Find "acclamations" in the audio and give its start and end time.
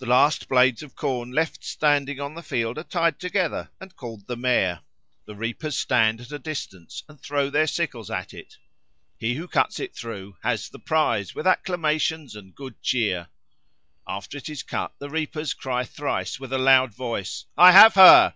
11.46-12.36